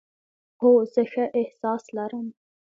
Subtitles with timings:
[0.61, 2.27] هو، زه ښه احساس لرم